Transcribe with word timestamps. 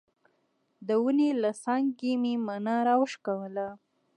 د 0.87 0.89
ونې 1.03 1.29
له 1.41 1.51
څانګې 1.63 2.11
مې 2.21 2.33
مڼه 2.45 2.75
راوشکوله. 2.87 3.67